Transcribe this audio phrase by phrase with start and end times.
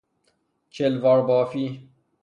[0.69, 1.89] چلوار بافی